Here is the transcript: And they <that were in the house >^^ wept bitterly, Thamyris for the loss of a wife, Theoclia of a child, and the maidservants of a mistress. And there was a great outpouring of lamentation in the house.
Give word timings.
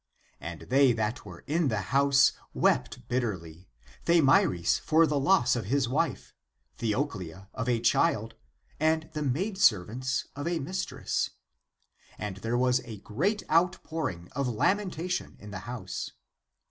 And 0.39 0.61
they 0.61 0.93
<that 0.93 1.27
were 1.27 1.43
in 1.45 1.67
the 1.67 1.91
house 1.93 2.31
>^^ 2.31 2.33
wept 2.55 3.07
bitterly, 3.07 3.69
Thamyris 4.07 4.79
for 4.79 5.05
the 5.05 5.19
loss 5.19 5.55
of 5.55 5.71
a 5.71 5.89
wife, 5.91 6.33
Theoclia 6.79 7.49
of 7.53 7.69
a 7.69 7.79
child, 7.79 8.33
and 8.79 9.07
the 9.13 9.21
maidservants 9.21 10.25
of 10.35 10.47
a 10.47 10.57
mistress. 10.57 11.29
And 12.17 12.37
there 12.37 12.57
was 12.57 12.79
a 12.83 12.97
great 12.97 13.43
outpouring 13.47 14.29
of 14.31 14.47
lamentation 14.47 15.37
in 15.39 15.51
the 15.51 15.59
house. 15.69 16.09